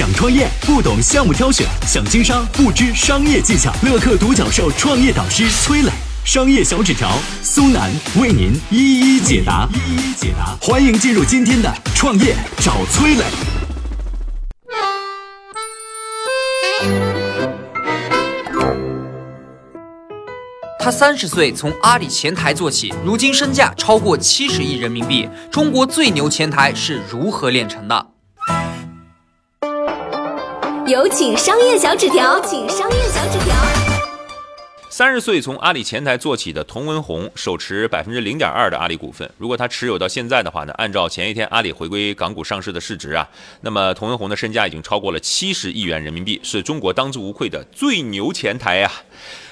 [0.00, 3.70] 想创业不懂项目挑选，想经商不知商业技巧。
[3.82, 5.90] 乐客独角兽创业导师崔磊，
[6.24, 7.10] 商业小纸条
[7.42, 9.68] 苏南为您一一解答。
[9.74, 13.24] 一一解答，欢迎进入今天的创业找崔磊。
[20.78, 25.28] 他三十岁从阿里前台做起，如今身价超过七十亿人民币。
[25.52, 28.06] 中国最牛前台是如何炼成的？
[30.90, 33.69] 有请商业小纸条，请商业小纸条。
[35.00, 39.30] 三十岁从阿里前台做起的童文红手持百分之零点二的阿里股份。
[39.38, 43.26] 如果他持有到现在的话呢，按照前一天阿里回归港股上市的市值啊，
[43.62, 48.92] 那么童文红的身价已经超过了七十亿元人民币，是中国当之无愧的最牛前台呀。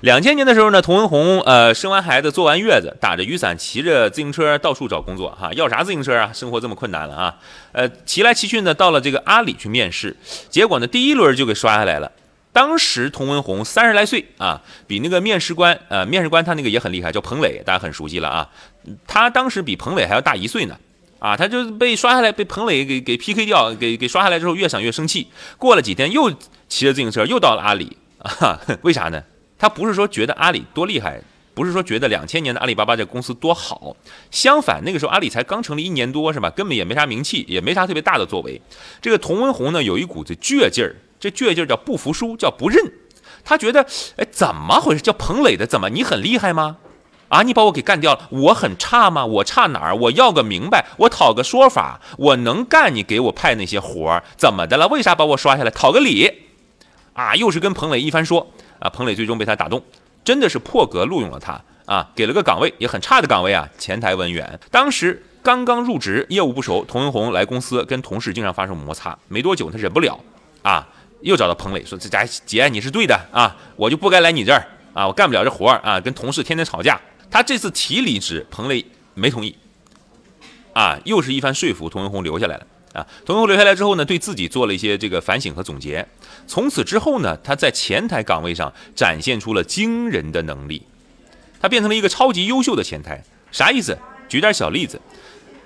[0.00, 6.32] 两千年的时候呢，童文红呃生完孩子坐完月子，打着雨伞骑着自行车到处找工作哈，要啥自行车啊？
[6.34, 7.36] 生活这么困难了啊，
[7.70, 10.16] 呃骑来骑去呢，到了这个阿里去面试，
[10.50, 12.10] 结果呢第一轮就给刷下来了。
[12.56, 18.48] 当时童文红三十来岁啊，比那个面试官呃面试官他那个也很厉害，叫彭磊，大家很熟悉了啊。
[19.06, 20.74] 他当时比彭磊还要大一岁呢，
[21.18, 25.28] 啊，他就被刷下来，被彭磊给给 PK 掉，给给刷下来之后越想越生气。
[25.58, 26.30] 过了几天又
[26.66, 29.22] 骑着自行车又到了阿里啊， 为啥呢？
[29.58, 31.20] 他不是说觉得阿里多厉害，
[31.52, 33.94] 不是说觉得两千年的阿里巴巴这公司多好，
[34.30, 36.48] 相反，那个时候阿里才刚成立一年多，是吧？
[36.48, 38.58] 根本也没啥名气，也没啥特别大的作为。
[39.02, 42.92] 这个童文红呢，有一股子倔劲儿，这倔劲儿叫不服输，叫不认。
[43.44, 43.86] 他觉得，
[44.16, 45.00] 哎，怎么回事？
[45.00, 46.78] 叫彭磊的，怎么你很厉害吗？
[47.28, 49.24] 啊，你把我给干掉了，我很差吗？
[49.26, 49.96] 我差哪儿？
[49.96, 54.86] 我要个明白，我讨个说法，我能干，你给我派那些活儿，怎么的了？
[54.88, 55.70] 为啥把我刷下来？
[55.70, 56.32] 讨个理。
[57.14, 58.52] 啊，又是跟彭磊一番说。
[58.78, 59.82] 啊，彭磊最终被他打动，
[60.22, 64.60] 真的是破格录用了他啊，给了个岗位，也很差的岗位啊，前台文员。
[64.70, 70.20] 当时刚刚入职，业务不熟，童文红来公司跟同事经常发生摩擦，没多久他忍不了
[70.60, 70.86] 啊，
[71.30, 78.84] 又找到彭磊说：“这家姐你是对的啊，我就不该来你这儿啊，我干不了这活儿啊，跟同事天天吵架。”他这次提离职，彭磊
[79.14, 79.56] 没同意
[80.72, 82.66] 啊，又是一番说服，童文红留下来了。
[82.92, 86.06] 啊，童文红留下来之后呢，对自己做了一些这个反省和总结。
[86.46, 90.86] 从此之后呢，他在前台岗位上展现出了惊人的能力，
[91.60, 93.20] 他变成了一个超级优秀的前台。
[93.50, 93.98] 啥意思？
[94.28, 95.00] 举点小例子，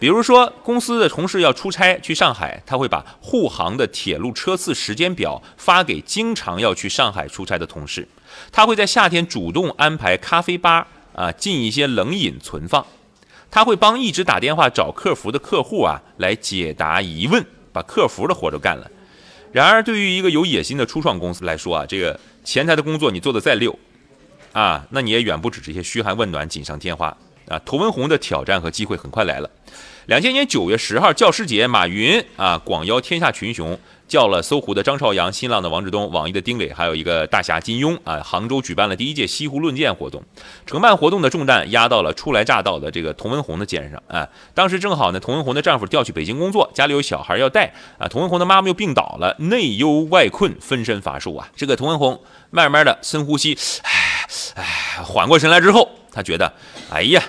[0.00, 8.08] 比如说公司的同事要出差去上海，他会把沪杭的铁路车次时间表发给经常要去上海出差的同事。
[8.50, 12.84] 他会在夏天主动安排咖啡吧啊，进一些冷饮存放。
[13.50, 18.90] 他会帮一直打电话找客服的客户啊来解答疑问，把客服的活都干了。
[19.52, 23.78] 然而，对于一个有野心的初创公司来说啊，这个前台的工作你做的再溜，
[24.52, 27.14] 啊，那你也远不止这些嘘寒问暖、锦上添花
[27.50, 27.60] 啊。
[27.66, 29.50] 童文红的挑战和机会很快来了。
[30.06, 33.78] 两千年九月十号，教师节，马云啊广邀天下群雄。
[34.10, 40.20] 叫了搜狐的张朝阳、新浪的王志东、网易的丁磊，还有一个大侠金庸啊，杭州举办了第一届西湖论剑活动。
[40.66, 44.28] 承办活动的重担压到了初来乍到的这个童文红的肩上啊。
[44.52, 48.08] 当时正好呢，童文红的丈夫调去北京工作，家里有小孩要带啊。
[48.08, 51.48] 童文红的妈妈又病倒了，内忧外困，分身乏术啊。
[51.54, 56.52] 这个童文红慢慢的深呼吸，唉唉，缓过神来之后，他觉得，
[56.90, 57.22] 哎呀，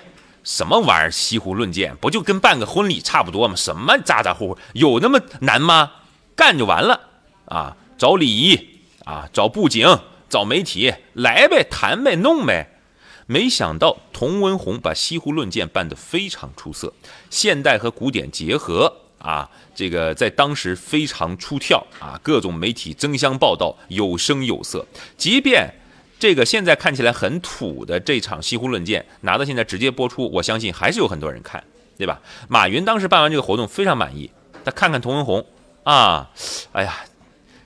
[0.43, 3.55] 什么玩意儿西湖论剑，不就跟办个婚礼差不多吗？
[3.55, 5.91] 什么咋咋呼呼，有那么难吗？
[6.35, 6.99] 干就完了
[7.45, 7.77] 啊！
[7.97, 12.79] 找礼仪啊，找布景，找媒体，来呗，谈呗，弄呗。
[13.27, 16.93] 没想到童文红把西湖论剑办得非常出色，
[17.29, 24.85] 现代和古典结合啊，这个在当时非常出挑啊，各种媒体争相报道，有声有色。
[25.15, 25.71] 即便
[26.21, 31.63] 这个现在看起来很土的这场西湖论剑拿到现在直接播出，我相信还是有很多人看，
[31.97, 32.21] 对吧？
[32.47, 34.29] 马云当时办完这个活动非常满意，
[34.63, 35.43] 他看看童文红。
[35.81, 36.29] 啊，
[36.73, 36.95] 哎呀，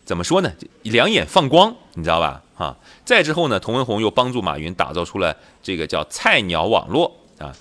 [0.05, 0.49] 怎么说呢？
[0.83, 2.41] 两眼放光，你知道吧？
[2.57, 7.53] 啊，再之后呢，童文红又帮助马云打造出了这个叫菜鸟网络啊。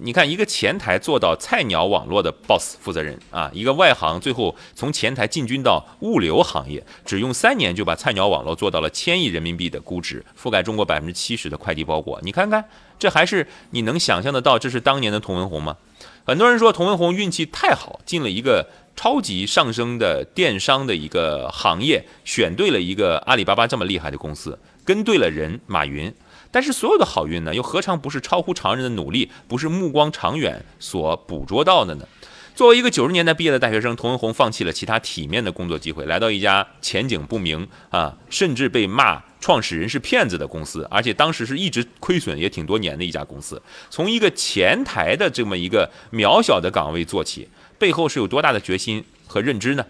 [0.00, 12.18] 你看，一个前台做到菜鸟网络的 boss 负责人啊，一个外行最后从前台进军到物流行业，只用三年就把菜鸟网络做到了千亿人民币的估值，覆盖中国百分之七十的快递包裹。
[12.22, 12.64] 你看看，
[12.98, 15.76] 这还是你能想象得到这是当年的童文红吗？
[16.24, 18.68] 很多人说童文红运气太好，进了一个。
[18.94, 26.14] 超级上升的电商的一个行业，选对了一个阿里巴巴这么厉害的公司，跟对了人马云。
[26.50, 32.06] 但是所有的好运呢，又何尝不是超乎常人的努力，不是目光长远所捕捉到的呢？
[32.54, 43.60] 作为一个九十年代毕业的大学生，童文红放弃了其他体面的工作机会，来到一家前景不明啊，甚至被骂创始人是骗子的公司，而且当时是一直亏损也挺多年的一家公司。
[43.88, 47.48] 从一个前台的这么一个渺小的岗位做起。
[47.78, 49.84] 背后是有多大的决心和认知呢？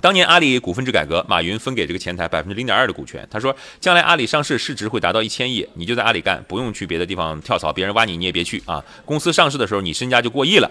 [0.00, 3.28] 当年阿里股份制改革，马云分给这个前台百分之零点二的股权。
[3.30, 8.82] 他说，将来阿里上市市值会达到一千亿，你就在阿里干，不用去别的地方跳槽，别人挖你你也别去啊。
[9.04, 10.70] 公司上市的时候，你身家就过亿了。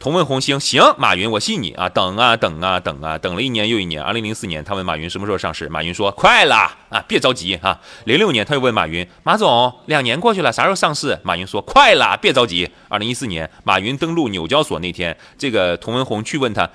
[0.00, 4.02] 同问红星行，马云我信你啊，等啊等啊等啊，等了一年又一年。
[4.02, 6.56] 二零零四年，他问马云什么时候上市，马云说快了
[6.88, 7.78] 啊，别着急啊。
[8.06, 11.20] 零六年，他又问马云，马总，两年过去了，啥时候上市？
[11.22, 12.66] 马云说快了，别着急。
[12.88, 16.66] 二零一四年，马云登陆纽交所那天，这个童文红去问他，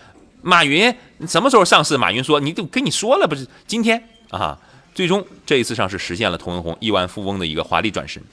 [0.44, 0.96] 马云
[1.28, 1.98] 什么时候上市？
[1.98, 4.56] 马云说你都跟你说了不是今天啊。
[4.96, 8.24] 最终这一次上市实现了童文红亿万富翁的一个华丽转身。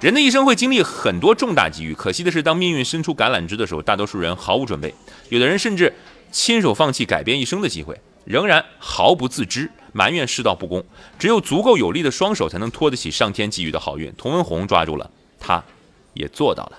[0.00, 4.94] 人的一生会经历很多重大机遇，可惜的是，当命运伸出橄榄枝的时候，大多数人毫无准备，
[5.28, 5.94] 有的人甚至
[6.32, 10.82] 亲手放弃改变一生的机会，仍然毫不自知，埋怨世道不公。
[11.18, 14.10] 只有足够有力的双手，才能托得起上天给予的好运。
[14.16, 15.62] 童文红抓住了，他
[16.14, 16.78] 也做到了。